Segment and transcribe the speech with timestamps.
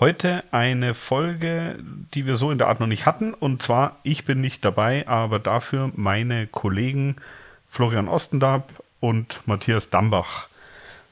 [0.00, 1.78] Heute eine Folge,
[2.14, 3.32] die wir so in der Art noch nicht hatten.
[3.32, 7.14] Und zwar, ich bin nicht dabei, aber dafür meine Kollegen
[7.68, 10.48] Florian Ostendab und Matthias Dambach.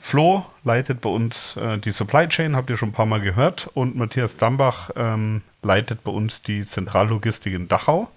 [0.00, 3.70] Flo leitet bei uns äh, die Supply Chain, habt ihr schon ein paar Mal gehört.
[3.72, 8.10] Und Matthias Dambach ähm, leitet bei uns die Zentrallogistik in Dachau.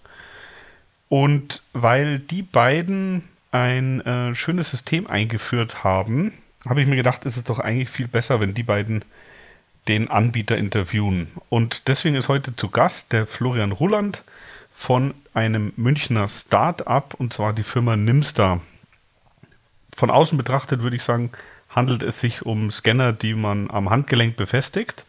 [1.09, 3.21] Und weil die beiden
[3.51, 6.33] ein äh, schönes System eingeführt haben,
[6.67, 9.05] habe ich mir gedacht, ist es doch eigentlich viel besser, wenn die beiden
[9.87, 11.31] den Anbieter interviewen.
[11.49, 14.23] Und deswegen ist heute zu Gast der Florian Ruland
[14.73, 18.61] von einem Münchner Start-up und zwar die Firma Nimstar.
[19.95, 21.31] Von außen betrachtet würde ich sagen,
[21.69, 25.05] handelt es sich um Scanner, die man am Handgelenk befestigt.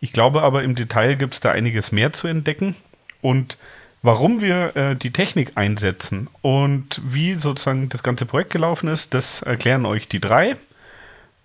[0.00, 2.74] Ich glaube aber im Detail gibt es da einiges mehr zu entdecken
[3.22, 3.56] und
[4.02, 9.42] warum wir äh, die Technik einsetzen und wie sozusagen das ganze Projekt gelaufen ist, das
[9.42, 10.56] erklären euch die drei.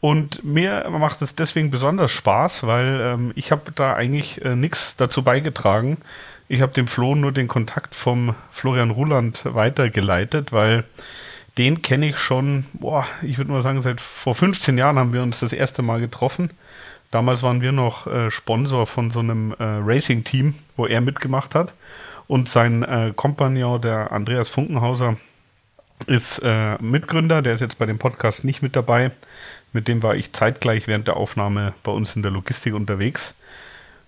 [0.02, 4.96] Und mir macht es deswegen besonders Spaß, weil ähm, ich habe da eigentlich äh, nichts
[4.96, 5.98] dazu beigetragen.
[6.50, 10.84] Ich habe dem Flo nur den Kontakt vom Florian Ruland weitergeleitet, weil
[11.60, 15.22] den kenne ich schon, boah, ich würde mal sagen, seit vor 15 Jahren haben wir
[15.22, 16.50] uns das erste Mal getroffen.
[17.12, 21.74] Damals waren wir noch äh, Sponsor von so einem äh, Racing-Team, wo er mitgemacht hat.
[22.28, 25.18] Und sein äh, Kompagnon, der Andreas Funkenhauser,
[26.08, 29.12] ist äh, Mitgründer, der ist jetzt bei dem Podcast nicht mit dabei.
[29.74, 33.34] Mit dem war ich zeitgleich während der Aufnahme bei uns in der Logistik unterwegs.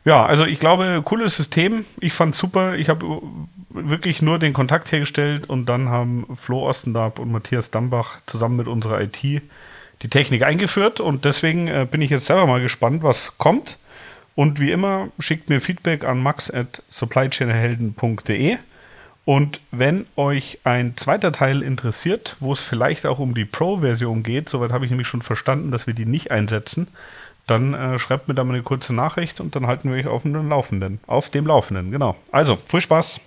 [0.05, 1.85] Ja, also ich glaube, cooles System.
[1.99, 2.75] Ich fand super.
[2.75, 3.21] Ich habe
[3.69, 8.67] wirklich nur den Kontakt hergestellt und dann haben Flo Ostendab und Matthias Dambach zusammen mit
[8.67, 13.37] unserer IT die Technik eingeführt und deswegen äh, bin ich jetzt selber mal gespannt, was
[13.37, 13.77] kommt.
[14.35, 18.57] Und wie immer, schickt mir Feedback an max at supplychainhelden.de.
[19.25, 24.49] Und wenn euch ein zweiter Teil interessiert, wo es vielleicht auch um die Pro-Version geht,
[24.49, 26.87] soweit habe ich nämlich schon verstanden, dass wir die nicht einsetzen,
[27.47, 30.23] dann äh, schreibt mir da mal eine kurze Nachricht und dann halten wir euch auf
[30.23, 30.99] dem Laufenden.
[31.07, 32.15] Auf dem Laufenden, genau.
[32.31, 33.21] Also, viel Spaß!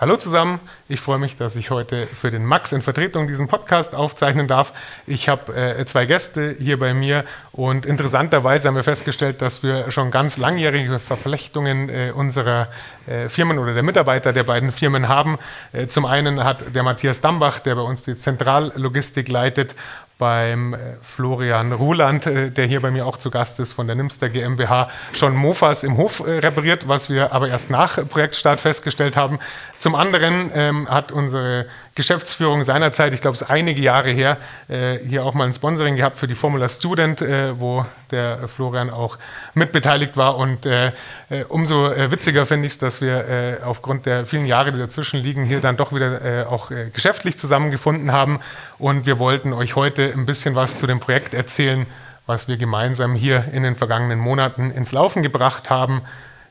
[0.00, 3.94] Hallo zusammen, ich freue mich, dass ich heute für den Max in Vertretung diesen Podcast
[3.94, 4.72] aufzeichnen darf.
[5.06, 9.90] Ich habe äh, zwei Gäste hier bei mir und interessanterweise haben wir festgestellt, dass wir
[9.90, 12.68] schon ganz langjährige Verflechtungen äh, unserer
[13.06, 15.38] äh, Firmen oder der Mitarbeiter der beiden Firmen haben.
[15.72, 19.74] Äh, zum einen hat der Matthias Dambach, der bei uns die Zentrallogistik leitet,
[20.20, 23.96] beim äh, Florian Ruland, äh, der hier bei mir auch zu Gast ist von der
[23.96, 29.16] Nimster GmbH, schon Mofas im Hof äh, repariert, was wir aber erst nach Projektstart festgestellt
[29.16, 29.40] haben.
[29.78, 31.66] Zum anderen ähm, hat unsere
[32.00, 34.38] Geschäftsführung seinerzeit, ich glaube es ist einige Jahre her,
[34.68, 38.88] äh, hier auch mal ein Sponsoring gehabt für die Formula Student, äh, wo der Florian
[38.88, 39.18] auch
[39.52, 40.38] mitbeteiligt war.
[40.38, 40.92] Und äh,
[41.28, 44.78] äh umso äh, witziger finde ich es, dass wir äh, aufgrund der vielen Jahre, die
[44.78, 48.40] dazwischen liegen, hier dann doch wieder auch geschäftlich zusammengefunden haben.
[48.78, 51.86] Und wir wollten euch heute ein bisschen was zu dem Projekt erzählen,
[52.26, 56.00] was wir gemeinsam hier in den vergangenen Monaten ins Laufen gebracht haben.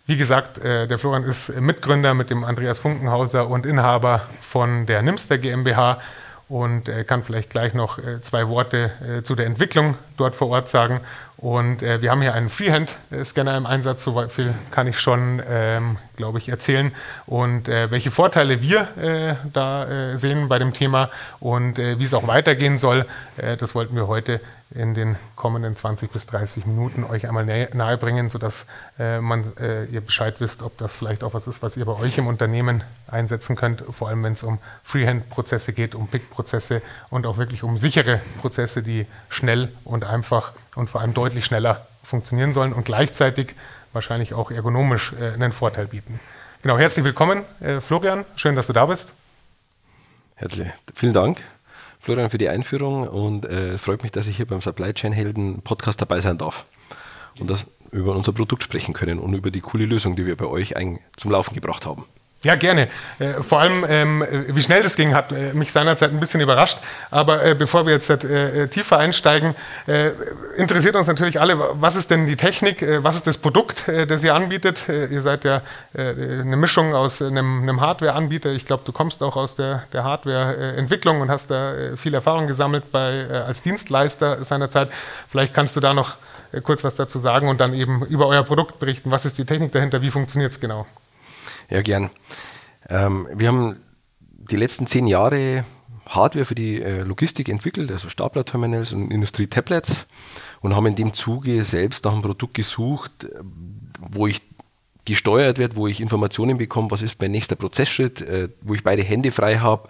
[0.09, 5.03] Wie gesagt, äh, der Florian ist Mitgründer mit dem Andreas Funkenhauser und Inhaber von der
[5.03, 5.99] Nimster GmbH
[6.47, 10.67] und kann vielleicht gleich noch äh, zwei Worte äh, zu der Entwicklung dort vor Ort
[10.67, 11.01] sagen.
[11.37, 16.37] Und wir haben hier einen Freehand-Scanner im Einsatz, so viel kann ich schon, ähm, glaube
[16.37, 16.91] ich, erzählen.
[17.27, 21.09] Und welche Vorteile wir da sehen bei dem Thema
[21.39, 23.05] und wie es auch weitergehen soll,
[23.37, 24.41] das wollten wir heute
[24.71, 28.67] in den kommenden 20 bis 30 Minuten euch einmal nahe bringen, sodass
[28.99, 31.93] äh, man, äh, ihr Bescheid wisst, ob das vielleicht auch was ist, was ihr bei
[31.93, 37.25] euch im Unternehmen einsetzen könnt, vor allem wenn es um Freehand-Prozesse geht, um Pick-Prozesse und
[37.25, 42.53] auch wirklich um sichere Prozesse, die schnell und einfach und vor allem deutlich schneller funktionieren
[42.53, 43.55] sollen und gleichzeitig
[43.91, 46.19] wahrscheinlich auch ergonomisch äh, einen Vorteil bieten.
[46.61, 49.13] Genau, herzlich willkommen, äh, Florian, schön, dass du da bist.
[50.35, 51.41] Herzlich, vielen Dank.
[51.99, 55.11] Florian, für die Einführung und äh, es freut mich, dass ich hier beim Supply Chain
[55.11, 56.65] Helden Podcast dabei sein darf
[57.39, 60.45] und das über unser Produkt sprechen können und über die coole Lösung, die wir bei
[60.45, 62.05] euch ein, zum Laufen gebracht haben.
[62.41, 62.87] Ja, gerne.
[63.19, 66.77] Äh, vor allem, ähm, wie schnell das ging, hat äh, mich seinerzeit ein bisschen überrascht.
[67.11, 69.55] Aber äh, bevor wir jetzt äh, tiefer einsteigen,
[69.87, 70.11] äh,
[70.55, 74.23] interessiert uns natürlich alle, was ist denn die Technik, äh, was ist das Produkt, das
[74.23, 74.87] ihr anbietet?
[74.87, 75.61] ihr seid ja
[75.93, 78.51] eine Mischung aus einem, einem Hardware-Anbieter.
[78.51, 82.91] Ich glaube, du kommst auch aus der, der Hardware-Entwicklung und hast da viel Erfahrung gesammelt
[82.91, 84.89] bei, als Dienstleister seinerzeit.
[85.29, 86.15] Vielleicht kannst du da noch
[86.63, 89.11] kurz was dazu sagen und dann eben über euer Produkt berichten.
[89.11, 90.01] Was ist die Technik dahinter?
[90.01, 90.85] Wie funktioniert es genau?
[91.69, 92.09] Ja, gern.
[92.89, 93.75] Ähm, wir haben
[94.21, 95.65] die letzten zehn Jahre
[96.07, 100.07] Hardware für die äh, Logistik entwickelt, also Staplerterminals und Industrie-Tablets
[100.61, 103.27] und haben in dem Zuge selbst nach einem Produkt gesucht,
[103.99, 104.41] wo ich
[105.05, 109.03] gesteuert wird, wo ich Informationen bekomme, was ist mein nächster Prozessschritt, äh, wo ich beide
[109.03, 109.87] Hände frei habe,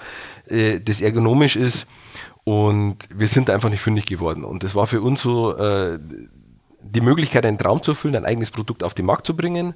[0.48, 1.88] äh, das ergonomisch ist
[2.44, 6.00] und wir sind einfach nicht fündig geworden und das war für uns so äh,
[6.82, 9.74] die Möglichkeit, einen Traum zu erfüllen, ein eigenes Produkt auf den Markt zu bringen.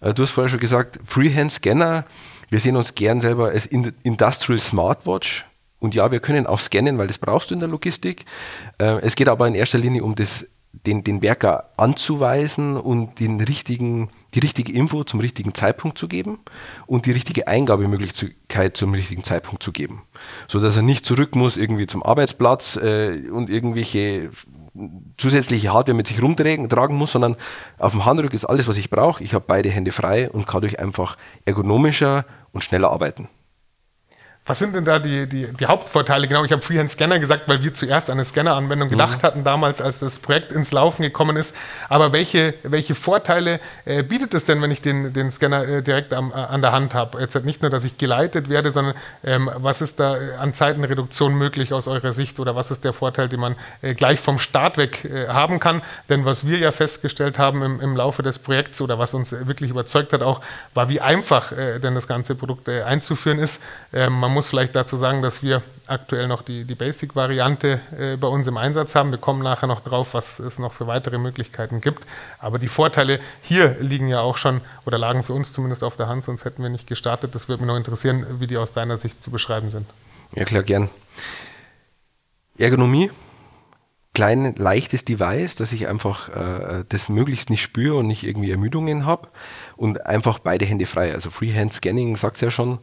[0.00, 2.04] Äh, du hast vorher schon gesagt, Freehand Scanner.
[2.50, 5.46] Wir sehen uns gern selber als Industrial Smartwatch.
[5.82, 8.24] Und ja, wir können auch scannen, weil das brauchst du in der Logistik.
[8.78, 13.40] Äh, es geht aber in erster Linie um das, den, den Werker anzuweisen und den
[13.40, 16.38] richtigen, die richtige Info zum richtigen Zeitpunkt zu geben
[16.86, 20.02] und die richtige Eingabemöglichkeit zum richtigen Zeitpunkt zu geben.
[20.46, 24.30] So dass er nicht zurück muss irgendwie zum Arbeitsplatz äh, und irgendwelche
[25.18, 27.36] zusätzliche Hardware mit sich rumtragen tragen muss, sondern
[27.78, 29.22] auf dem Handrück ist alles, was ich brauche.
[29.22, 33.28] Ich habe beide Hände frei und kann durch einfach ergonomischer und schneller arbeiten.
[34.44, 36.26] Was sind denn da die, die, die Hauptvorteile?
[36.26, 38.90] Genau, ich habe Freehand Scanner gesagt, weil wir zuerst an eine Scanner-Anwendung mhm.
[38.90, 39.22] gedacht mhm.
[39.22, 41.54] hatten, damals, als das Projekt ins Laufen gekommen ist.
[41.88, 46.12] Aber welche, welche Vorteile äh, bietet es denn, wenn ich den, den Scanner äh, direkt
[46.12, 47.20] am, äh, an der Hand habe?
[47.20, 50.52] Jetzt halt nicht nur, dass ich geleitet werde, sondern ähm, was ist da äh, an
[50.54, 54.40] Zeitenreduktion möglich aus eurer Sicht oder was ist der Vorteil, den man äh, gleich vom
[54.40, 55.82] Start weg äh, haben kann?
[56.08, 59.70] Denn was wir ja festgestellt haben im, im Laufe des Projekts oder was uns wirklich
[59.70, 60.40] überzeugt hat auch,
[60.74, 63.62] war, wie einfach denn das ganze Produkt einzuführen ist.
[63.92, 68.28] Ähm, man muss vielleicht dazu sagen, dass wir aktuell noch die, die Basic-Variante äh, bei
[68.28, 69.10] uns im Einsatz haben.
[69.10, 72.06] Wir kommen nachher noch drauf, was es noch für weitere Möglichkeiten gibt.
[72.38, 76.08] Aber die Vorteile hier liegen ja auch schon oder lagen für uns zumindest auf der
[76.08, 77.34] Hand, sonst hätten wir nicht gestartet.
[77.34, 79.86] Das würde mich noch interessieren, wie die aus deiner Sicht zu beschreiben sind.
[80.34, 80.88] Ja, klar, gern.
[82.56, 83.10] Ergonomie
[84.14, 89.06] klein, leichtes Device, dass ich einfach äh, das möglichst nicht spüre und nicht irgendwie Ermüdungen
[89.06, 89.28] habe
[89.82, 91.12] und einfach beide Hände frei.
[91.12, 92.78] Also Freehand Scanning sagt's ja schon.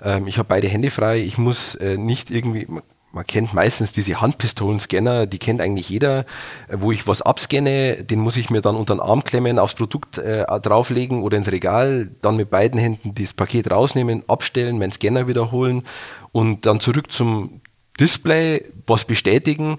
[0.00, 1.18] Ähm, ich habe beide Hände frei.
[1.18, 6.20] Ich muss äh, nicht irgendwie, man, man kennt meistens diese Handpistolenscanner, die kennt eigentlich jeder,
[6.68, 9.74] äh, wo ich was abscanne, den muss ich mir dann unter den Arm klemmen, aufs
[9.74, 14.92] Produkt äh, drauflegen oder ins Regal, dann mit beiden Händen das Paket rausnehmen, abstellen, meinen
[14.92, 15.82] Scanner wiederholen
[16.30, 17.62] und dann zurück zum
[17.98, 19.78] Display, was bestätigen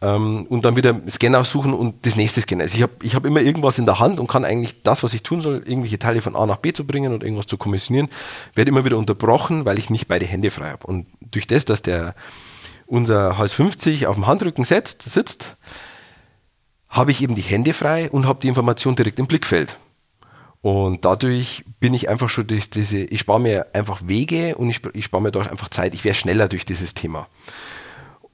[0.00, 2.62] ähm, und dann wieder Scanner suchen und das nächste Scanner.
[2.62, 5.14] Also ich habe ich hab immer irgendwas in der Hand und kann eigentlich das, was
[5.14, 8.08] ich tun soll, irgendwelche Teile von A nach B zu bringen und irgendwas zu kommissionieren,
[8.54, 10.86] werde immer wieder unterbrochen, weil ich nicht beide Hände frei habe.
[10.86, 12.14] Und durch das, dass der
[12.86, 15.56] unser Hals 50 auf dem Handrücken setzt, sitzt,
[16.88, 19.76] habe ich eben die Hände frei und habe die Information direkt im Blickfeld.
[20.60, 24.80] Und dadurch bin ich einfach schon durch diese, ich spare mir einfach Wege und ich,
[24.94, 25.94] ich spare mir doch einfach Zeit.
[25.94, 27.28] Ich wäre schneller durch dieses Thema.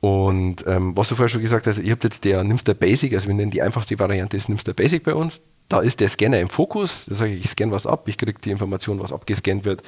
[0.05, 3.15] Und ähm, was du vorher schon gesagt hast, ihr habt jetzt der, nimmst der Basic,
[3.15, 5.41] also wir nennen die einfachste Variante ist, nimmst der Basic bei uns.
[5.71, 7.07] Da ist der Scanner im Fokus.
[7.07, 9.83] Da sage ich, ich scanne was ab, ich kriege die Information, was abgescannt wird,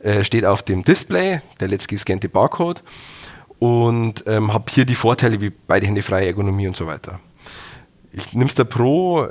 [0.00, 2.82] äh, steht auf dem Display, der letzte gescannte Barcode
[3.60, 7.20] und ähm, habe hier die Vorteile wie beide Hände freie Ergonomie und so weiter.
[8.10, 9.28] Ich nimmst der Pro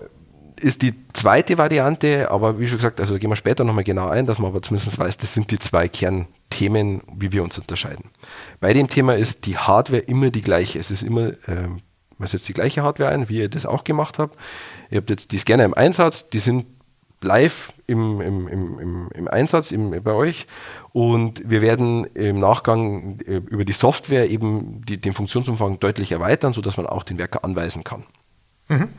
[0.55, 4.27] ist die zweite Variante, aber wie schon gesagt, also gehen wir später nochmal genau ein,
[4.27, 5.89] dass man aber zumindest weiß, das sind die zwei
[6.51, 8.11] Kernthemen, wie wir uns unterscheiden.
[8.59, 10.77] Bei dem Thema ist die Hardware immer die gleiche.
[10.77, 11.67] Es ist immer, äh,
[12.17, 14.37] man setzt die gleiche Hardware ein, wie ihr das auch gemacht habt.
[14.91, 16.67] Ihr habt jetzt die Scanner im Einsatz, die sind
[17.21, 20.47] live im, im, im, im, Einsatz bei euch
[20.91, 26.51] und wir werden im Nachgang äh, über die Software eben die, den Funktionsumfang deutlich erweitern,
[26.53, 28.05] sodass man auch den Werker anweisen kann.
[28.69, 28.89] Mhm.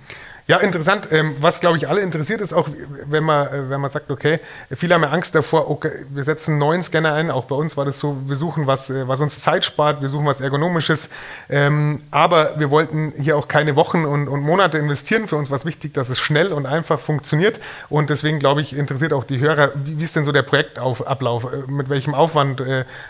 [0.48, 1.08] Ja, interessant.
[1.12, 2.68] Ähm, was, glaube ich, alle interessiert ist, auch
[3.06, 4.40] wenn man, äh, wenn man sagt, okay,
[4.72, 7.30] viele haben ja Angst davor, okay, wir setzen einen neuen Scanner ein.
[7.30, 10.08] Auch bei uns war das so, wir suchen was, äh, was uns Zeit spart, wir
[10.08, 11.10] suchen was Ergonomisches.
[11.48, 15.28] Ähm, aber wir wollten hier auch keine Wochen und, und Monate investieren.
[15.28, 17.60] Für uns war es wichtig, dass es schnell und einfach funktioniert.
[17.88, 21.44] Und deswegen, glaube ich, interessiert auch die Hörer, wie, ist denn so der Projektablauf?
[21.44, 22.62] Äh, mit welchem Aufwand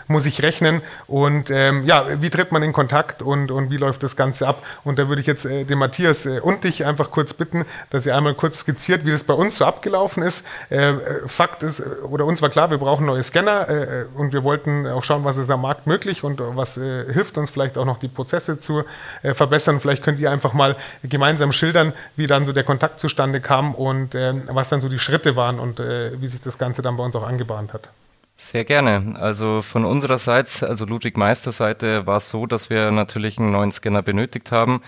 [0.07, 0.81] muss ich rechnen?
[1.07, 4.63] Und ähm, ja, wie tritt man in Kontakt und, und wie läuft das Ganze ab?
[4.83, 8.17] Und da würde ich jetzt den Matthias und dich einfach kurz kurz bitten, dass ihr
[8.17, 10.45] einmal kurz skizziert, wie das bei uns so abgelaufen ist.
[10.69, 10.93] Äh,
[11.25, 15.05] Fakt ist, oder uns war klar, wir brauchen neue Scanner äh, und wir wollten auch
[15.05, 18.09] schauen, was ist am Markt möglich und was äh, hilft uns vielleicht auch noch die
[18.09, 18.83] Prozesse zu
[19.21, 19.79] äh, verbessern.
[19.79, 24.15] Vielleicht könnt ihr einfach mal gemeinsam schildern, wie dann so der Kontakt zustande kam und
[24.15, 27.05] äh, was dann so die Schritte waren und äh, wie sich das Ganze dann bei
[27.05, 27.87] uns auch angebahnt hat.
[28.35, 29.15] Sehr gerne.
[29.17, 33.51] Also von unserer Seite, also Ludwig Meister Seite, war es so, dass wir natürlich einen
[33.51, 34.81] neuen Scanner benötigt haben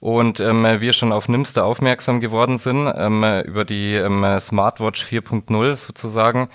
[0.00, 5.76] und ähm, wir schon auf Nimster aufmerksam geworden sind ähm, über die ähm, Smartwatch 4.0
[5.76, 6.48] sozusagen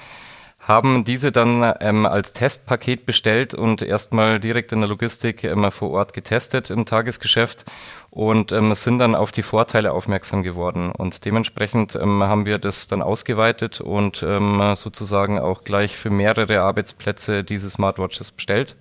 [0.67, 5.91] haben diese dann ähm, als Testpaket bestellt und erstmal direkt in der Logistik ähm, vor
[5.91, 7.65] Ort getestet im Tagesgeschäft
[8.09, 10.91] und ähm, sind dann auf die Vorteile aufmerksam geworden.
[10.91, 16.61] Und dementsprechend ähm, haben wir das dann ausgeweitet und ähm, sozusagen auch gleich für mehrere
[16.61, 18.75] Arbeitsplätze diese Smartwatches bestellt.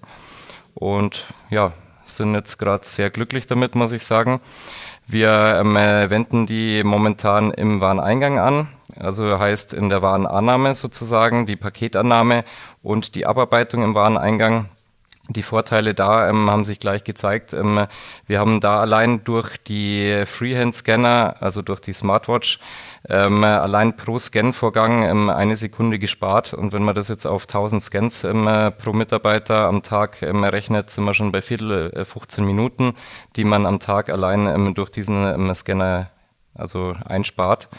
[0.75, 1.73] Und ja,
[2.05, 4.41] sind jetzt gerade sehr glücklich damit, muss ich sagen.
[5.07, 8.69] Wir ähm, wenden die momentan im Wareneingang an.
[8.97, 12.45] Also heißt in der Warenannahme sozusagen, die Paketannahme
[12.83, 14.69] und die Abarbeitung im Wareneingang.
[15.31, 17.55] Die Vorteile da ähm, haben sich gleich gezeigt.
[17.55, 17.87] Ähm,
[18.27, 22.59] wir haben da allein durch die Freehand-Scanner, also durch die Smartwatch,
[23.09, 26.53] ähm, allein pro Scan-Vorgang ähm, eine Sekunde gespart.
[26.53, 30.91] Und wenn man das jetzt auf 1000 Scans ähm, pro Mitarbeiter am Tag ähm, rechnet,
[30.91, 32.93] sind wir schon bei Viertel äh, 15 Minuten,
[33.37, 36.11] die man am Tag allein durch diesen Scanner
[36.55, 37.71] also einspart.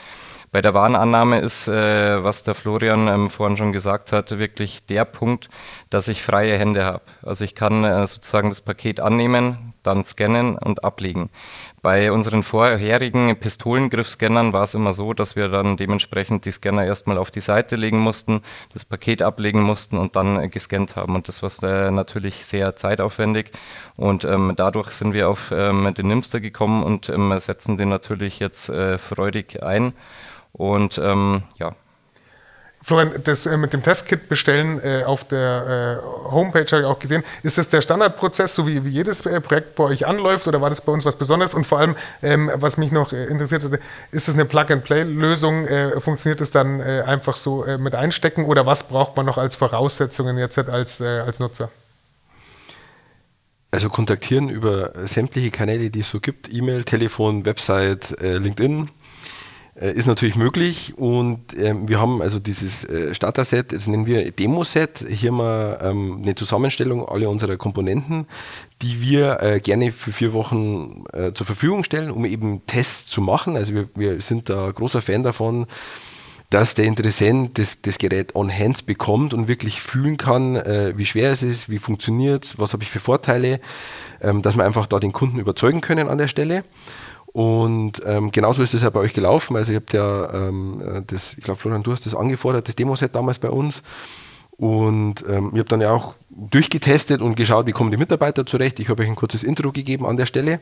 [0.56, 5.04] Bei der Warenannahme ist, äh, was der Florian ähm, vorhin schon gesagt hat, wirklich der
[5.04, 5.50] Punkt,
[5.90, 7.02] dass ich freie Hände habe.
[7.24, 11.30] Also ich kann äh, sozusagen das Paket annehmen, dann scannen und ablegen.
[11.82, 17.18] Bei unseren vorherigen Pistolengriffscannern war es immer so, dass wir dann dementsprechend die Scanner erstmal
[17.18, 18.40] auf die Seite legen mussten,
[18.72, 21.16] das Paket ablegen mussten und dann äh, gescannt haben.
[21.16, 23.52] Und das war äh, natürlich sehr zeitaufwendig.
[23.98, 28.40] Und ähm, dadurch sind wir auf ähm, den Nimster gekommen und ähm, setzen den natürlich
[28.40, 29.92] jetzt äh, freudig ein.
[30.58, 31.76] Und ähm, ja.
[32.86, 37.00] Florian, das äh, mit dem Testkit bestellen äh, auf der äh, Homepage habe ich auch
[37.00, 37.24] gesehen.
[37.42, 40.70] Ist das der Standardprozess, so wie, wie jedes äh, Projekt bei euch anläuft, oder war
[40.70, 41.56] das bei uns was Besonderes?
[41.56, 43.80] Und vor allem, ähm, was mich noch äh, interessiert hatte,
[44.12, 45.66] ist das eine Plug-and-Play-Lösung?
[45.66, 50.38] Äh, funktioniert das dann einfach so mit einstecken oder was braucht man noch als Voraussetzungen
[50.38, 51.70] jetzt als, als Nutzer?
[53.72, 58.90] Also kontaktieren über sämtliche Kanäle, die es so gibt, E-Mail, Telefon, Website, LinkedIn
[59.76, 65.06] ist natürlich möglich und ähm, wir haben also dieses äh, Starter-Set, das nennen wir Demo-Set,
[65.10, 68.26] hier mal ähm, eine Zusammenstellung aller unserer Komponenten,
[68.82, 73.20] die wir äh, gerne für vier Wochen äh, zur Verfügung stellen, um eben Tests zu
[73.20, 73.58] machen.
[73.58, 75.66] Also wir, wir sind da großer Fan davon,
[76.50, 81.06] dass der Interessent das, das Gerät on hands bekommt und wirklich fühlen kann, äh, wie
[81.06, 83.60] schwer es ist, wie funktioniert es, was habe ich für Vorteile,
[84.22, 86.64] ähm, dass wir einfach da den Kunden überzeugen können an der Stelle.
[87.36, 89.58] Und ähm, genauso ist es ja bei euch gelaufen.
[89.58, 92.78] Also ihr habt ja ähm, äh, das, ich glaube, Florian, du hast das angefordert, das
[92.78, 93.84] Demoset damals bei uns.
[94.52, 98.80] Und ähm, ich habe dann ja auch durchgetestet und geschaut, wie kommen die Mitarbeiter zurecht.
[98.80, 100.62] Ich habe euch ein kurzes Intro gegeben an der Stelle.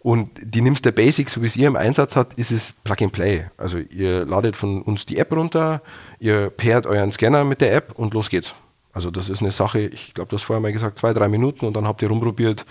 [0.00, 2.96] Und die nimmst der Basic, so wie es ihr im Einsatz habt, ist es Plug
[3.00, 3.46] and Play.
[3.56, 5.80] Also ihr ladet von uns die App runter,
[6.18, 8.54] ihr pairt euren Scanner mit der App und los geht's.
[8.92, 11.64] Also das ist eine Sache, ich glaube, du hast vorher mal gesagt, zwei, drei Minuten
[11.64, 12.66] und dann habt ihr rumprobiert,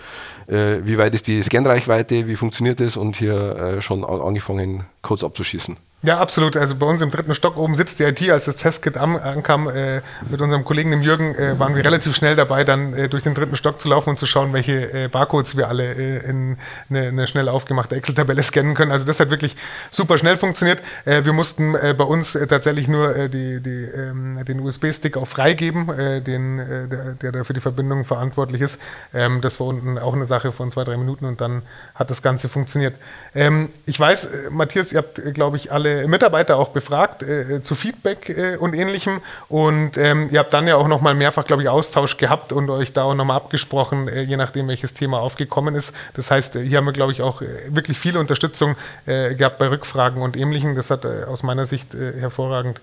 [0.46, 2.96] äh, wie weit ist die Scanreichweite, wie funktioniert das?
[2.96, 5.76] Und hier äh, schon angefangen, Codes abzuschießen.
[6.04, 6.56] Ja, absolut.
[6.56, 8.28] Also bei uns im dritten Stock oben sitzt die IT.
[8.28, 12.34] Als das Testkit ankam äh, mit unserem Kollegen, dem Jürgen, äh, waren wir relativ schnell
[12.34, 15.56] dabei, dann äh, durch den dritten Stock zu laufen und zu schauen, welche äh, Barcodes
[15.56, 16.56] wir alle äh, in
[16.90, 18.90] eine, eine, schnell aufgemachte Excel-Tabelle scannen können.
[18.90, 19.56] Also das hat wirklich
[19.92, 20.80] super schnell funktioniert.
[21.04, 25.86] Äh, wir mussten bei uns tatsächlich nur die, die, ähm, den USB-Stick auch freigeben,
[26.24, 28.80] den, der, der da für die Verbindung verantwortlich ist.
[29.14, 31.62] Ähm, das war unten auch eine Sache von zwei, drei Minuten und dann
[31.94, 32.94] hat das Ganze funktioniert.
[33.34, 38.28] Ähm, ich weiß, Matthias, ihr habt, glaube ich, alle Mitarbeiter auch befragt äh, zu Feedback
[38.28, 39.20] äh, und ähnlichem.
[39.48, 42.92] Und ähm, ihr habt dann ja auch nochmal mehrfach, glaube ich, Austausch gehabt und euch
[42.92, 45.94] da auch nochmal abgesprochen, äh, je nachdem, welches Thema aufgekommen ist.
[46.14, 49.68] Das heißt, hier haben wir, glaube ich, auch äh, wirklich viel Unterstützung äh, gehabt bei
[49.68, 50.76] Rückfragen und ähnlichem.
[50.76, 52.80] Das hat äh, aus meiner Sicht hervorragend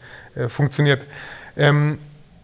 [0.48, 1.02] funktioniert.
[1.58, 2.00] Ähm,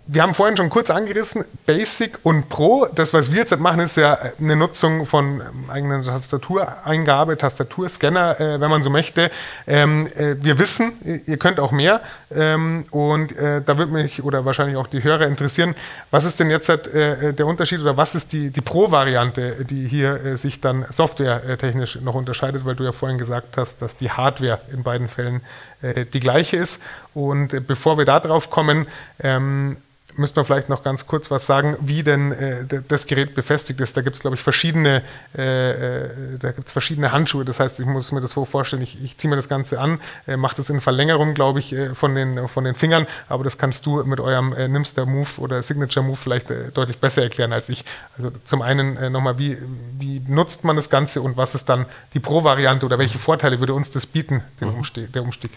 [0.08, 2.88] wir haben vorhin schon kurz angerissen, Basic und Pro.
[2.94, 8.62] Das, was wir jetzt machen, ist ja eine Nutzung von ähm, eigenen Tastatureingabe, Tastaturscanner, äh,
[8.62, 9.32] wenn man so möchte.
[9.66, 10.94] Ähm, äh, wir wissen,
[11.26, 12.02] ihr könnt auch mehr.
[12.32, 15.74] Ähm, und äh, da würde mich oder wahrscheinlich auch die Hörer interessieren,
[16.12, 20.24] was ist denn jetzt äh, der Unterschied oder was ist die, die Pro-Variante, die hier
[20.24, 24.60] äh, sich dann softwaretechnisch noch unterscheidet, weil du ja vorhin gesagt hast, dass die Hardware
[24.72, 25.42] in beiden Fällen
[25.82, 26.82] die gleiche ist.
[27.14, 28.88] Und bevor wir da drauf kommen,
[29.20, 29.78] ähm,
[30.18, 33.96] müsste man vielleicht noch ganz kurz was sagen, wie denn äh, das Gerät befestigt ist.
[33.98, 35.02] Da gibt es, glaube ich, verschiedene,
[35.38, 35.72] äh,
[36.06, 37.46] äh, da gibt's verschiedene Handschuhe.
[37.46, 40.00] Das heißt, ich muss mir das so vorstellen, ich, ich ziehe mir das Ganze an,
[40.28, 43.58] äh, mache das in Verlängerung, glaube ich, äh, von, den, von den Fingern, aber das
[43.58, 47.54] kannst du mit eurem äh, Nimster Move oder Signature Move vielleicht äh, deutlich besser erklären
[47.54, 47.86] als ich.
[48.18, 49.58] Also zum einen nochmal, wie,
[49.98, 53.74] wie nutzt man das Ganze und was ist dann die Pro-Variante oder welche Vorteile würde
[53.74, 54.76] uns das bieten, den mhm.
[54.76, 55.52] Umstieg, der Umstieg?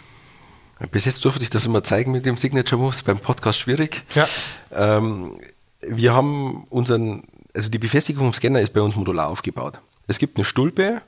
[0.93, 4.05] Bis jetzt durfte ich das immer zeigen mit dem Signature Moves, beim Podcast schwierig.
[4.15, 4.29] Ja.
[4.73, 5.41] Ähm,
[5.81, 9.81] wir haben unseren, also die Befestigung vom Scanner ist bei uns modular aufgebaut.
[10.07, 11.03] Es gibt eine Stulpe,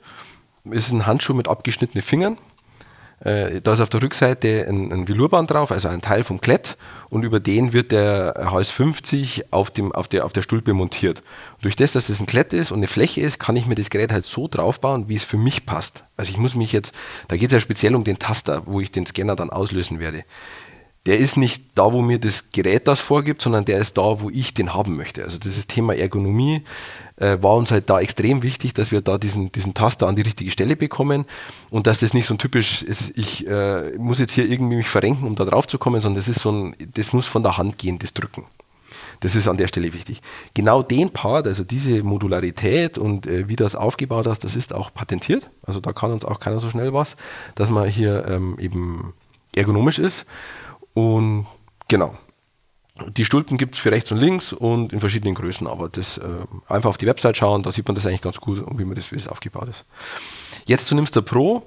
[0.65, 2.37] ist ein Handschuh mit abgeschnittenen Fingern.
[3.21, 6.77] Äh, da ist auf der Rückseite ein, ein Velourband drauf, also ein Teil vom Klett,
[7.09, 11.19] und über den wird der HS50 auf, dem, auf, der, auf der Stulpe montiert.
[11.55, 13.75] Und durch das, dass das ein Klett ist und eine Fläche ist, kann ich mir
[13.75, 16.03] das Gerät halt so draufbauen, wie es für mich passt.
[16.17, 16.95] Also ich muss mich jetzt,
[17.27, 20.23] da geht es ja speziell um den Taster, wo ich den Scanner dann auslösen werde
[21.05, 24.29] der ist nicht da, wo mir das Gerät das vorgibt, sondern der ist da, wo
[24.29, 25.23] ich den haben möchte.
[25.23, 26.63] Also das ist Thema Ergonomie
[27.21, 30.23] äh, war uns halt da extrem wichtig, dass wir da diesen, diesen Taster an die
[30.23, 31.25] richtige Stelle bekommen
[31.69, 34.89] und dass das nicht so ein typisch ist, ich äh, muss jetzt hier irgendwie mich
[34.89, 37.57] verrenken, um da drauf zu kommen, sondern das ist so ein, das muss von der
[37.57, 38.45] Hand gehen, das Drücken.
[39.19, 40.21] Das ist an der Stelle wichtig.
[40.55, 44.91] Genau den Part, also diese Modularität und äh, wie das aufgebaut ist, das ist auch
[44.91, 45.47] patentiert.
[45.63, 47.17] Also da kann uns auch keiner so schnell was,
[47.53, 49.13] dass man hier ähm, eben
[49.55, 50.25] ergonomisch ist.
[50.93, 51.47] Und
[51.87, 52.17] genau.
[53.17, 56.23] Die Stulpen gibt es für rechts und links und in verschiedenen Größen, aber das äh,
[56.67, 58.95] einfach auf die Website schauen, da sieht man das eigentlich ganz gut und wie man
[58.95, 59.85] das, wie das aufgebaut ist.
[60.65, 61.63] Jetzt zu Nimster Pro.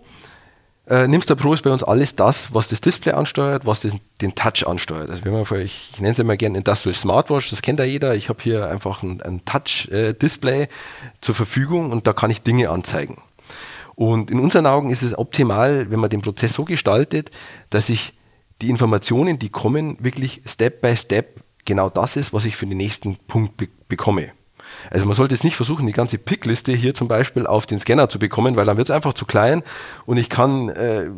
[0.86, 4.34] Äh, Nimster Pro ist bei uns alles das, was das Display ansteuert, was das, den
[4.34, 5.10] Touch ansteuert.
[5.10, 7.86] Also wenn man für, ich, ich nenne es immer gerne Industrial Smartwatch, das kennt ja
[7.86, 8.14] jeder.
[8.14, 10.68] Ich habe hier einfach ein, ein Touch-Display äh,
[11.20, 13.22] zur Verfügung und da kann ich Dinge anzeigen.
[13.96, 17.30] Und in unseren Augen ist es optimal, wenn man den Prozess so gestaltet,
[17.70, 18.12] dass ich
[18.60, 22.78] die Informationen, die kommen, wirklich Step by Step genau das ist, was ich für den
[22.78, 24.32] nächsten Punkt be bekomme.
[24.90, 28.08] Also man sollte jetzt nicht versuchen, die ganze Pickliste hier zum Beispiel auf den Scanner
[28.08, 29.62] zu bekommen, weil dann wird es einfach zu klein
[30.06, 31.08] und ich kann, äh,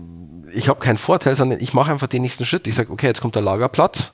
[0.53, 2.67] ich habe keinen Vorteil, sondern ich mache einfach den nächsten Schritt.
[2.67, 4.13] Ich sage, okay, jetzt kommt der Lagerplatz,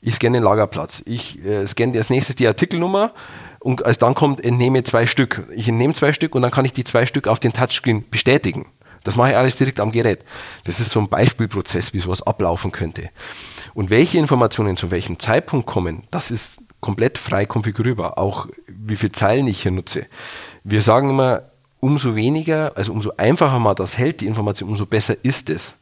[0.00, 3.12] ich scanne den Lagerplatz, ich äh, scanne als nächstes die Artikelnummer
[3.58, 5.46] und als dann kommt, entnehme zwei Stück.
[5.54, 8.66] Ich entnehme zwei Stück und dann kann ich die zwei Stück auf den Touchscreen bestätigen.
[9.02, 10.24] Das mache ich alles direkt am Gerät.
[10.64, 13.10] Das ist so ein Beispielprozess, wie sowas ablaufen könnte.
[13.74, 18.18] Und welche Informationen zu welchem Zeitpunkt kommen, das ist komplett frei konfigurierbar.
[18.18, 20.06] Auch wie viele Zeilen ich hier nutze.
[20.64, 21.42] Wir sagen immer,
[21.80, 25.74] umso weniger, also umso einfacher man das hält, die Information, umso besser ist es.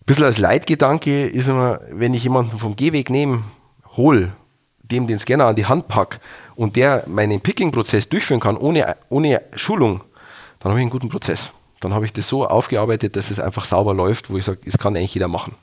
[0.00, 3.42] Ein bisschen als Leitgedanke ist immer, wenn ich jemanden vom Gehweg nehme,
[3.96, 4.32] hol,
[4.82, 6.20] dem den Scanner an die Hand pack
[6.54, 10.04] und der meinen Picking-Prozess durchführen kann, ohne, ohne Schulung,
[10.60, 11.50] dann habe ich einen guten Prozess
[11.84, 14.78] dann habe ich das so aufgearbeitet, dass es einfach sauber läuft, wo ich sage, das
[14.78, 15.54] kann eigentlich jeder machen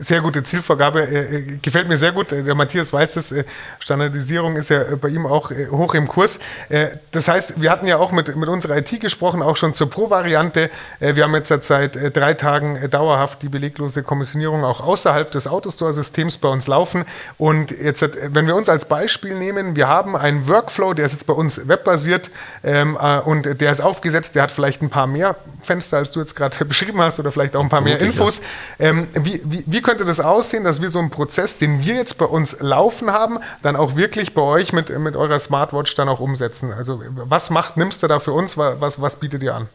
[0.00, 2.30] sehr gute Zielvorgabe, äh, äh, gefällt mir sehr gut.
[2.30, 3.44] Der Matthias weiß es, äh,
[3.78, 6.40] Standardisierung ist ja bei ihm auch äh, hoch im Kurs.
[6.70, 9.90] Äh, das heißt, wir hatten ja auch mit, mit unserer IT gesprochen, auch schon zur
[9.90, 10.70] Pro-Variante.
[11.00, 16.38] Äh, wir haben jetzt seit drei Tagen dauerhaft die beleglose Kommissionierung auch außerhalb des Autostore-Systems
[16.38, 17.04] bei uns laufen.
[17.36, 18.02] Und jetzt,
[18.34, 21.68] wenn wir uns als Beispiel nehmen, wir haben einen Workflow, der ist jetzt bei uns
[21.68, 22.30] webbasiert
[22.64, 26.34] ähm, und der ist aufgesetzt, der hat vielleicht ein paar mehr Fenster, als du jetzt
[26.34, 28.40] gerade beschrieben hast, oder vielleicht auch ein paar mehr Infos.
[28.78, 32.16] Ähm, wie, wie, wie könnte das aussehen, dass wir so einen Prozess, den wir jetzt
[32.16, 36.20] bei uns laufen haben, dann auch wirklich bei euch mit, mit eurer Smartwatch dann auch
[36.20, 36.72] umsetzen?
[36.72, 38.56] Also was macht Nimmst du da für uns?
[38.56, 39.68] Was, was bietet ihr an?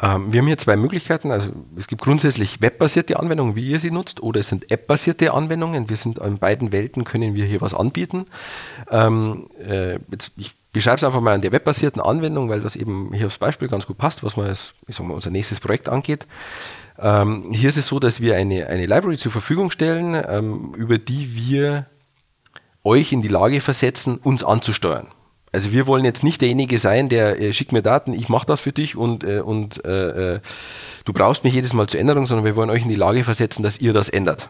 [0.00, 1.30] Ähm, wir haben hier zwei Möglichkeiten.
[1.32, 5.90] Also es gibt grundsätzlich webbasierte Anwendungen, wie ihr sie nutzt, oder es sind App-basierte Anwendungen.
[5.90, 8.24] Wir sind in beiden Welten können wir hier was anbieten.
[8.90, 13.12] Ähm, äh, jetzt, ich beschreibe es einfach mal an der webbasierten Anwendung, weil das eben
[13.12, 15.90] hier aufs Beispiel ganz gut passt, was man als, ich sag mal, unser nächstes Projekt
[15.90, 16.26] angeht.
[16.98, 20.98] Ähm, hier ist es so, dass wir eine, eine Library zur Verfügung stellen, ähm, über
[20.98, 21.86] die wir
[22.84, 25.08] euch in die Lage versetzen, uns anzusteuern.
[25.52, 28.60] Also wir wollen jetzt nicht derjenige sein, der äh, schickt mir Daten, ich mache das
[28.60, 30.40] für dich und, äh, und äh, äh,
[31.04, 33.62] du brauchst mich jedes Mal zur Änderung, sondern wir wollen euch in die Lage versetzen,
[33.62, 34.48] dass ihr das ändert.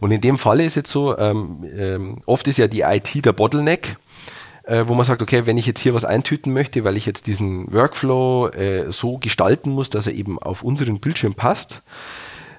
[0.00, 3.32] Und in dem Fall ist jetzt so, ähm, ähm, oft ist ja die IT der
[3.32, 3.96] Bottleneck
[4.64, 7.26] äh, wo man sagt, okay, wenn ich jetzt hier was eintüten möchte, weil ich jetzt
[7.26, 11.82] diesen Workflow äh, so gestalten muss, dass er eben auf unseren Bildschirm passt,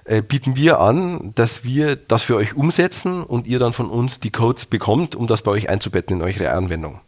[0.08, 4.20] äh, bieten wir an, dass wir das für euch umsetzen und ihr dann von uns
[4.20, 7.02] die Codes bekommt, um das bei euch einzubetten in eure Anwendung.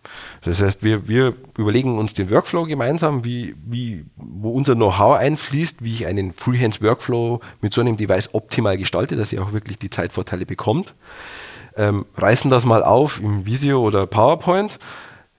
[0.43, 5.83] Das heißt, wir, wir überlegen uns den Workflow gemeinsam, wie, wie, wo unser Know-how einfließt,
[5.83, 9.91] wie ich einen Freehands-Workflow mit so einem Device optimal gestalte, dass ihr auch wirklich die
[9.91, 10.95] Zeitvorteile bekommt
[11.77, 14.79] ähm, reißen das mal auf im Visio oder PowerPoint.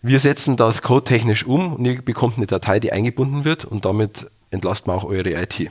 [0.00, 4.30] Wir setzen das codetechnisch um und ihr bekommt eine Datei, die eingebunden wird und damit
[4.50, 5.70] entlasten wir auch eure IT.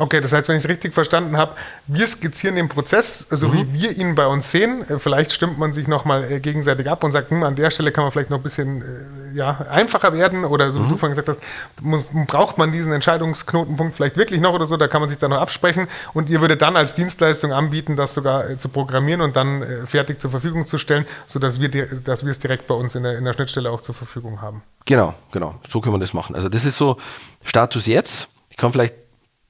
[0.00, 1.52] Okay, das heißt, wenn ich es richtig verstanden habe,
[1.86, 3.74] wir skizzieren den Prozess, so mhm.
[3.74, 4.82] wie wir ihn bei uns sehen.
[4.88, 7.92] Äh, vielleicht stimmt man sich nochmal äh, gegenseitig ab und sagt, hm, an der Stelle
[7.92, 10.86] kann man vielleicht noch ein bisschen äh, ja, einfacher werden oder so mhm.
[10.86, 14.88] wie du vorhin gesagt hast, braucht man diesen Entscheidungsknotenpunkt vielleicht wirklich noch oder so, da
[14.88, 18.56] kann man sich dann noch absprechen und ihr würdet dann als Dienstleistung anbieten, das sogar
[18.56, 22.66] zu programmieren und dann fertig zur Verfügung zu stellen, sodass wir, dass wir es direkt
[22.66, 24.62] bei uns in der, in der Schnittstelle auch zur Verfügung haben.
[24.86, 26.34] Genau, genau, so können wir das machen.
[26.34, 26.96] Also das ist so
[27.44, 28.28] Status jetzt.
[28.48, 28.94] Ich kann vielleicht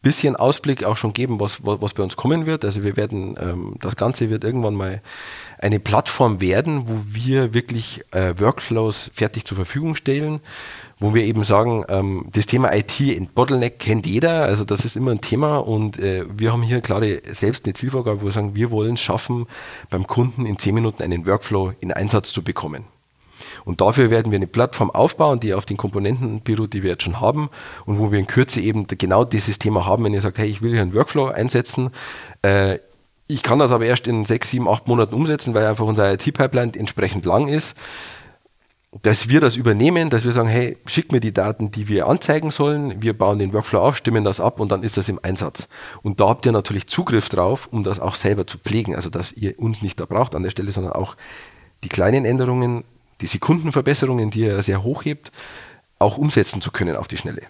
[0.03, 2.65] bisschen Ausblick auch schon geben, was, was, was bei uns kommen wird.
[2.65, 5.03] Also wir werden, ähm, das Ganze wird irgendwann mal
[5.59, 10.41] eine Plattform werden, wo wir wirklich äh, Workflows fertig zur Verfügung stellen,
[10.99, 14.97] wo wir eben sagen, ähm, das Thema IT in Bottleneck kennt jeder, also das ist
[14.97, 18.55] immer ein Thema und äh, wir haben hier klare selbst eine Zielvorgabe, wo wir sagen,
[18.55, 19.47] wir wollen schaffen,
[19.91, 22.85] beim Kunden in zehn Minuten einen Workflow in Einsatz zu bekommen.
[23.65, 27.05] Und dafür werden wir eine Plattform aufbauen, die auf den Komponenten beruht, die wir jetzt
[27.05, 27.51] schon haben
[27.87, 30.63] und wo wir in Kürze eben genau dieses Thema haben, wenn ihr sagt, hey, ich
[30.63, 31.91] will hier einen Workflow einsetzen.
[32.43, 32.79] Äh,
[33.31, 36.73] ich kann das aber erst in sechs, sieben, acht Monaten umsetzen, weil einfach unser IT-Pipeline
[36.75, 37.77] entsprechend lang ist.
[39.03, 42.51] Dass wir das übernehmen, dass wir sagen, hey, schick mir die Daten, die wir anzeigen
[42.51, 45.69] sollen, wir bauen den Workflow auf, stimmen das ab und dann ist das im Einsatz.
[46.03, 49.31] Und da habt ihr natürlich Zugriff drauf, um das auch selber zu pflegen, also dass
[49.31, 51.17] ihr uns nicht da braucht an der Stelle, sondern auch
[51.85, 52.83] die kleinen Änderungen
[53.21, 55.31] die Sekundenverbesserungen, die er sehr hoch hebt,
[55.99, 57.43] auch umsetzen zu können auf die Schnelle.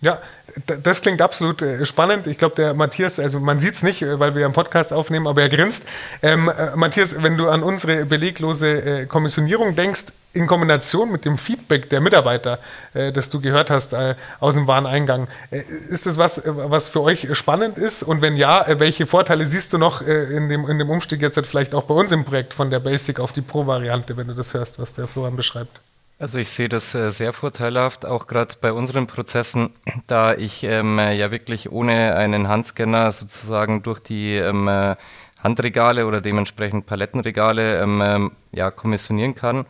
[0.00, 0.20] Ja,
[0.64, 2.28] das klingt absolut äh, spannend.
[2.28, 5.26] Ich glaube, der Matthias, also man sieht es nicht, äh, weil wir einen Podcast aufnehmen,
[5.26, 5.86] aber er grinst.
[6.22, 10.06] Ähm, äh, Matthias, wenn du an unsere beleglose Kommissionierung denkst,
[10.38, 12.58] in Kombination mit dem Feedback der Mitarbeiter,
[12.94, 17.36] äh, das du gehört hast äh, aus dem Wareneingang, ist das was, was für euch
[17.36, 18.02] spannend ist?
[18.02, 21.74] Und wenn ja, welche Vorteile siehst du noch in, dem, in dem Umstieg jetzt vielleicht
[21.74, 24.78] auch bei uns im Projekt von der Basic auf die Pro-Variante, wenn du das hörst,
[24.78, 25.80] was der Florian beschreibt?
[26.20, 29.70] Also ich sehe das äh, sehr vorteilhaft, auch gerade bei unseren Prozessen,
[30.06, 34.96] da ich ähm, ja wirklich ohne einen Handscanner sozusagen durch die ähm, äh,
[35.42, 39.66] Handregale oder dementsprechend Palettenregale ähm, ähm, ja, kommissionieren kann.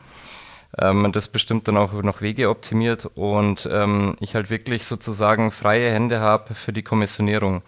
[0.77, 5.91] Ähm, das bestimmt dann auch noch Wege optimiert und ähm, ich halt wirklich sozusagen freie
[5.91, 7.63] Hände habe für die Kommissionierung.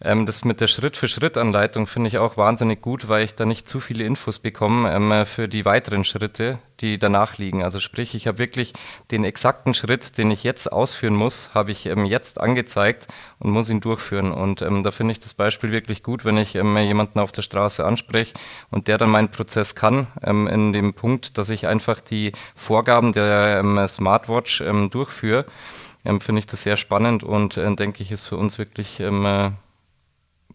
[0.00, 3.80] Ähm, das mit der Schritt-für-Schritt-Anleitung finde ich auch wahnsinnig gut, weil ich da nicht zu
[3.80, 7.62] viele Infos bekomme ähm, für die weiteren Schritte, die danach liegen.
[7.62, 8.74] Also sprich, ich habe wirklich
[9.10, 13.70] den exakten Schritt, den ich jetzt ausführen muss, habe ich ähm, jetzt angezeigt und muss
[13.70, 14.32] ihn durchführen.
[14.32, 17.42] Und ähm, da finde ich das Beispiel wirklich gut, wenn ich ähm, jemanden auf der
[17.42, 18.34] Straße anspreche
[18.70, 23.12] und der dann meinen Prozess kann, ähm, in dem Punkt, dass ich einfach die Vorgaben
[23.12, 25.46] der Smartwatch durchführe.
[26.06, 29.26] Ähm, finde ich das sehr spannend und äh, denke ich, ist für uns wirklich ähm,
[29.26, 29.50] äh,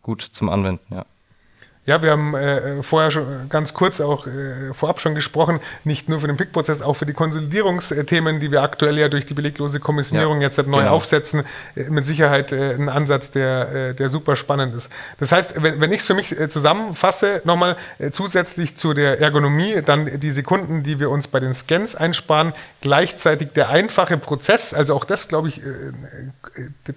[0.02, 1.06] gut zum Anwenden, ja.
[1.88, 6.20] Ja, wir haben äh, vorher schon ganz kurz auch äh, vorab schon gesprochen, nicht nur
[6.20, 10.42] für den PIC-Prozess, auch für die Konsolidierungsthemen, die wir aktuell ja durch die beleglose Kommissionierung
[10.42, 10.92] ja, jetzt halt neu genau.
[10.92, 11.44] aufsetzen,
[11.76, 14.92] äh, mit Sicherheit äh, ein Ansatz, der, äh, der super spannend ist.
[15.20, 17.76] Das heißt, wenn, wenn ich es für mich äh, zusammenfasse, nochmal
[18.12, 23.54] zusätzlich zu der Ergonomie, dann die Sekunden, die wir uns bei den Scans einsparen, gleichzeitig
[23.54, 25.62] der einfache Prozess, also auch das, glaube ich,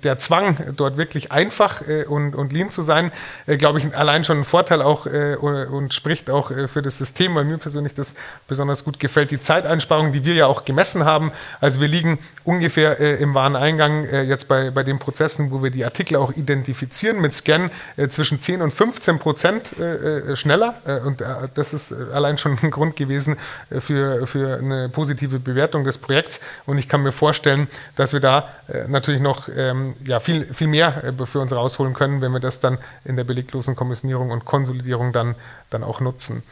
[0.02, 3.12] der Zwang, dort wirklich einfach und, und lean zu sein,
[3.46, 6.98] glaube ich, allein schon ein Vorteil Vorteil auch äh, und spricht auch äh, für das
[6.98, 8.14] System, weil mir persönlich das
[8.48, 9.30] besonders gut gefällt.
[9.30, 14.04] Die Zeiteinsparung, die wir ja auch gemessen haben, also wir liegen ungefähr äh, im Wareneingang
[14.04, 18.08] äh, jetzt bei, bei den Prozessen, wo wir die Artikel auch identifizieren mit Scan äh,
[18.08, 21.22] zwischen 10 und 15 Prozent äh, schneller und
[21.54, 23.36] das ist allein schon ein Grund gewesen
[23.78, 28.48] für, für eine positive Bewertung des Projekts und ich kann mir vorstellen, dass wir da
[28.88, 32.78] natürlich noch ähm, ja, viel, viel mehr für uns rausholen können, wenn wir das dann
[33.04, 35.34] in der beleglosen Kommissionierung und Kon Konsolidierung dann,
[35.70, 36.42] dann auch nutzen.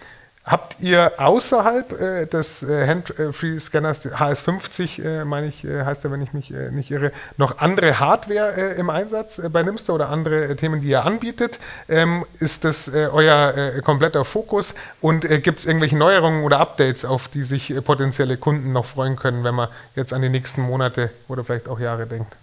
[0.45, 6.21] Habt ihr außerhalb äh, des äh, Hand-Free-Scanners HS50, äh, meine ich, äh, heißt er, wenn
[6.21, 10.57] ich mich äh, nicht irre, noch andere Hardware äh, im Einsatz bei Nimster oder andere
[10.57, 11.61] Themen, die ihr anbietet?
[11.89, 17.45] Ähm, ist das euer kompletter Fokus und gibt es irgendwelche Neuerungen oder Updates, auf die
[17.45, 21.69] sich potenzielle Kunden noch freuen können, wenn man jetzt an die nächsten Monate oder vielleicht
[21.69, 22.35] auch Jahre denkt?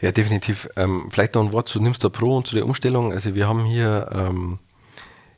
[0.00, 0.68] Ja, definitiv.
[0.76, 3.12] Ähm, vielleicht noch ein Wort zu Nimster Pro und zu der Umstellung.
[3.12, 4.58] Also wir haben hier, ähm,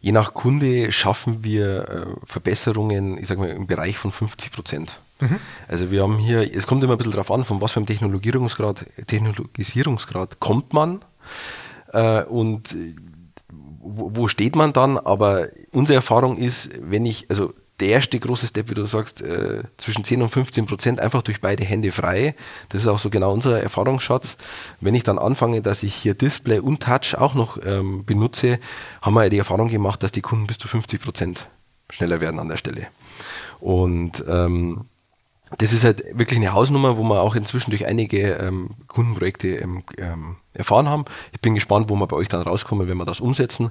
[0.01, 5.01] je nach Kunde schaffen wir äh, Verbesserungen, ich sage mal, im Bereich von 50 Prozent.
[5.21, 5.39] Mhm.
[5.69, 7.87] Also wir haben hier, es kommt immer ein bisschen darauf an, von was für einem
[7.87, 11.05] Technologisierungsgrad, Technologisierungsgrad kommt man
[11.93, 12.77] äh, und
[13.83, 18.47] wo, wo steht man dann, aber unsere Erfahrung ist, wenn ich, also der erste große
[18.47, 22.35] Step, wie du sagst, äh, zwischen 10 und 15 Prozent einfach durch beide Hände frei.
[22.69, 24.37] Das ist auch so genau unser Erfahrungsschatz.
[24.81, 28.59] Wenn ich dann anfange, dass ich hier Display und Touch auch noch ähm, benutze,
[29.03, 31.49] haben wir die Erfahrung gemacht, dass die Kunden bis zu 50 Prozent
[31.91, 32.87] schneller werden an der Stelle.
[33.59, 34.85] Und ähm,
[35.59, 39.83] das ist halt wirklich eine Hausnummer, wo wir auch inzwischen durch einige ähm, Kundenprojekte ähm,
[39.99, 41.05] ähm, erfahren haben.
[41.33, 43.71] Ich bin gespannt, wo wir bei euch dann rauskommen, wenn wir das umsetzen.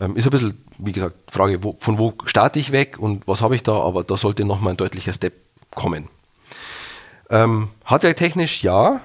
[0.00, 3.42] Ähm, ist ein bisschen, wie gesagt, Frage, wo, von wo starte ich weg und was
[3.42, 5.34] habe ich da, aber da sollte nochmal ein deutlicher Step
[5.74, 6.08] kommen.
[7.30, 9.00] Ähm, Hardware-technisch ja.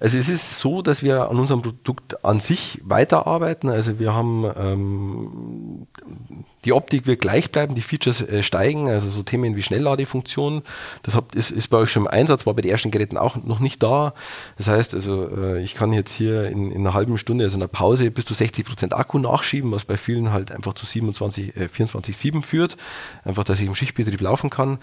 [0.00, 3.68] Also es ist so, dass wir an unserem Produkt an sich weiterarbeiten.
[3.68, 5.86] Also wir haben ähm,
[6.64, 10.62] die Optik wird gleich bleiben, die Features äh, steigen, also so Themen wie Schnellladefunktion,
[11.02, 13.36] das habt, ist, ist bei euch schon im Einsatz, war bei den ersten Geräten auch
[13.36, 14.14] noch nicht da.
[14.56, 17.68] Das heißt also, äh, ich kann jetzt hier in, in einer halben Stunde, also einer
[17.68, 21.68] Pause, bis zu 60 Prozent Akku nachschieben, was bei vielen halt einfach zu 27, äh,
[21.74, 22.76] 24-7 führt.
[23.24, 24.78] Einfach, dass ich im Schichtbetrieb laufen kann.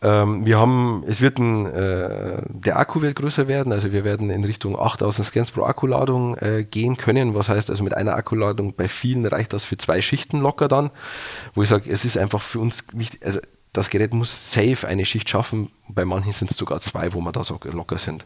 [0.00, 4.30] Ähm, wir haben, es wird ein, äh, der Akku wird größer werden, also wir werden
[4.30, 7.34] in Richtung 8000 Scans pro Akkuladung äh, gehen können.
[7.34, 10.90] Was heißt also mit einer Akkuladung bei vielen reicht das für zwei Schichten locker dann,
[11.54, 13.40] wo ich sage, es ist einfach für uns wichtig, also
[13.72, 15.70] das Gerät muss safe eine Schicht schaffen.
[15.88, 18.24] Bei manchen sind es sogar zwei, wo wir da so locker sind.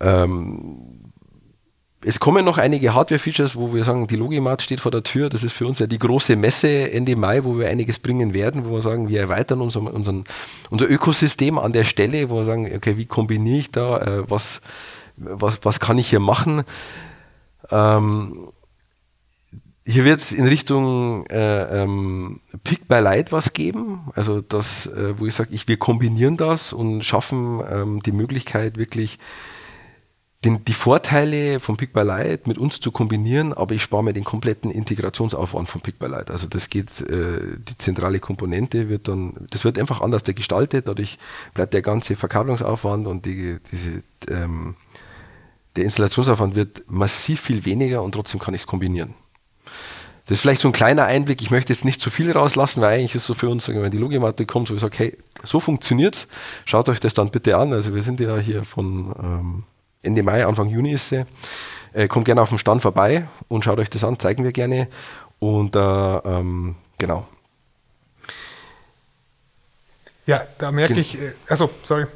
[0.00, 0.97] Ähm,
[2.00, 5.28] es kommen noch einige Hardware-Features, wo wir sagen, die Logimat steht vor der Tür.
[5.28, 8.64] Das ist für uns ja die große Messe Ende Mai, wo wir einiges bringen werden,
[8.64, 10.24] wo wir sagen, wir erweitern unser, unseren,
[10.70, 14.60] unser Ökosystem an der Stelle, wo wir sagen, okay, wie kombiniere ich da, äh, was,
[15.16, 16.62] was, was kann ich hier machen?
[17.70, 18.52] Ähm,
[19.84, 25.18] hier wird es in Richtung äh, ähm, Pick by Light was geben, also das, äh,
[25.18, 29.18] wo ich sage, ich, wir kombinieren das und schaffen ähm, die Möglichkeit wirklich
[30.44, 34.12] den, die Vorteile von Pick by Light mit uns zu kombinieren, aber ich spare mir
[34.12, 36.30] den kompletten Integrationsaufwand von Pick by Light.
[36.30, 41.18] Also das geht, äh, die zentrale Komponente wird dann, das wird einfach anders gestaltet, dadurch
[41.54, 44.76] bleibt der ganze Verkabelungsaufwand und die, diese, ähm,
[45.74, 49.14] der Installationsaufwand wird massiv viel weniger und trotzdem kann ich es kombinieren.
[50.26, 51.40] Das ist vielleicht so ein kleiner Einblick.
[51.40, 53.98] Ich möchte jetzt nicht zu viel rauslassen, weil eigentlich ist so für uns, wenn die
[53.98, 56.28] Logimatte kommt, ich sage, hey, so funktioniert's.
[56.66, 57.72] Schaut euch das dann bitte an.
[57.72, 59.64] Also wir sind ja hier von ähm,
[60.02, 61.26] Ende Mai, Anfang Juni ist sie.
[61.92, 64.88] Äh, kommt gerne auf dem Stand vorbei und schaut euch das an, zeigen wir gerne.
[65.38, 67.26] Und äh, ähm, genau.
[70.26, 72.06] Ja, da merke Gen ich, äh, also sorry.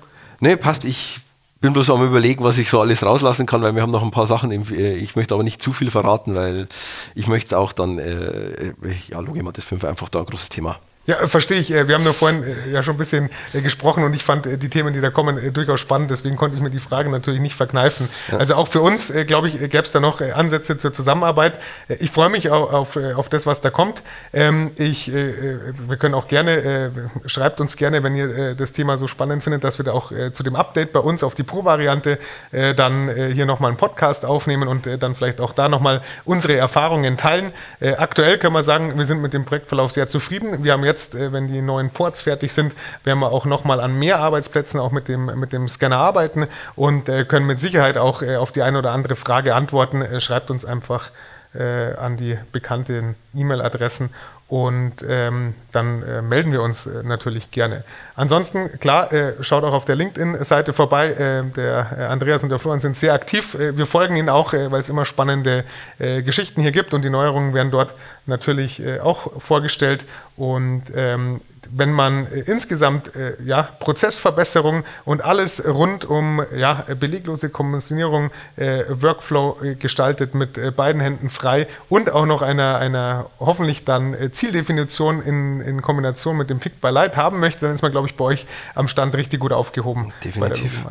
[0.40, 0.84] Nee, passt.
[0.84, 1.20] Ich
[1.60, 4.10] bin bloß am überlegen, was ich so alles rauslassen kann, weil wir haben noch ein
[4.10, 4.50] paar Sachen.
[4.50, 6.68] Im, äh, ich möchte aber nicht zu viel verraten, weil
[7.14, 8.74] ich möchte es auch dann, äh, äh
[9.08, 10.78] ja, Logimat ist 5 einfach da ein großes Thema.
[11.04, 11.72] Ja, äh, verstehe ich.
[11.72, 14.68] Äh, wir haben nur vorhin äh, ja schon ein bisschen gesprochen und ich fand die
[14.68, 16.10] Themen, die da kommen, durchaus spannend.
[16.10, 18.08] Deswegen konnte ich mir die Frage natürlich nicht verkneifen.
[18.30, 18.38] Ja.
[18.38, 21.54] Also auch für uns, glaube ich, gäbe es da noch Ansätze zur Zusammenarbeit.
[21.88, 24.02] Ich freue mich auf, auf das, was da kommt.
[24.32, 26.92] Ähm, ich, wir können auch gerne,
[27.26, 30.42] schreibt uns gerne, wenn ihr das Thema so spannend findet, dass wir da auch zu
[30.42, 32.18] dem Update bei uns auf die Pro-Variante
[32.50, 37.52] dann hier nochmal einen Podcast aufnehmen und dann vielleicht auch da nochmal unsere Erfahrungen teilen.
[37.80, 40.64] Aktuell können wir sagen, wir sind mit dem Projektverlauf sehr zufrieden.
[40.64, 42.72] Wir haben jetzt jetzt, äh, wenn die neuen Ports fertig sind,
[43.04, 47.08] werden wir auch nochmal an mehr Arbeitsplätzen auch mit dem, mit dem Scanner arbeiten und
[47.08, 50.20] äh, können mit Sicherheit auch äh, auf die eine oder andere Frage antworten.
[50.20, 51.10] schreibt uns einfach
[51.54, 54.08] an die bekannten E-Mail-Adressen
[54.52, 57.84] und ähm, dann äh, melden wir uns äh, natürlich gerne.
[58.16, 61.14] Ansonsten, klar, äh, schaut auch auf der LinkedIn-Seite vorbei.
[61.56, 63.56] der Andreas und der Florian sind sehr aktiv.
[63.58, 65.64] wir folgen ihnen auch, weil es immer spannende
[65.98, 67.94] Geschichten hier gibt und die Neuerungen werden dort
[68.26, 70.04] natürlich auch vorgestellt.
[70.36, 77.48] Und ähm, wenn man äh, insgesamt äh, ja, Prozessverbesserung und alles rund um ja, beleglose
[77.48, 83.30] Kommissionierung, äh, Workflow äh, gestaltet mit äh, beiden Händen frei und auch noch einer, einer
[83.40, 87.82] hoffentlich dann Zieldefinition in, in Kombination mit dem Pick by Light haben möchte, dann ist
[87.82, 90.12] man, glaube ich, bei euch am Stand richtig gut aufgehoben.
[90.24, 90.84] Definitiv.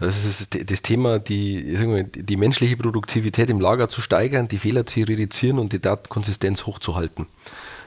[0.00, 1.76] Das ist das Thema, die,
[2.14, 7.26] die menschliche Produktivität im Lager zu steigern, die Fehler zu reduzieren und die Datenkonsistenz hochzuhalten.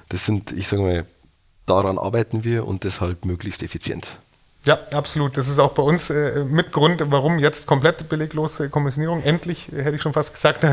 [0.09, 1.05] Das sind, ich sage mal,
[1.65, 4.07] daran arbeiten wir und deshalb möglichst effizient.
[4.63, 5.37] Ja, absolut.
[5.37, 9.81] Das ist auch bei uns äh, mit Grund, warum jetzt komplett beleglose Kommissionierung, endlich, äh,
[9.81, 10.65] hätte ich schon fast gesagt.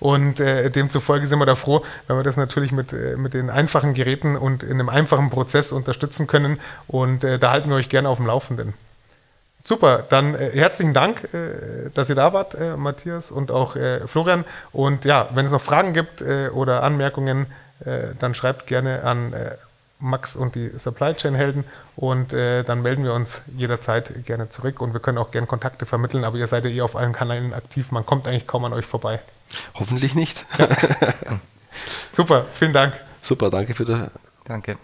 [0.00, 3.48] Und äh, demzufolge sind wir da froh, wenn wir das natürlich mit, äh, mit den
[3.48, 6.58] einfachen Geräten und in einem einfachen Prozess unterstützen können.
[6.88, 8.74] Und äh, da halten wir euch gerne auf dem Laufenden.
[9.62, 11.28] Super, dann herzlichen Dank,
[11.92, 14.44] dass ihr da wart, Matthias und auch Florian.
[14.70, 17.46] Und ja, wenn es noch Fragen gibt oder Anmerkungen,
[18.20, 19.34] dann schreibt gerne an
[19.98, 21.64] Max und die Supply Chain Helden
[21.96, 25.86] und äh, dann melden wir uns jederzeit gerne zurück und wir können auch gerne Kontakte
[25.86, 28.72] vermitteln, aber ihr seid ja eh auf allen Kanälen aktiv, man kommt eigentlich kaum an
[28.72, 29.20] euch vorbei.
[29.74, 30.44] Hoffentlich nicht.
[30.58, 30.68] Ja.
[32.10, 32.94] Super, vielen Dank.
[33.22, 34.10] Super, danke für das.
[34.44, 34.76] Danke.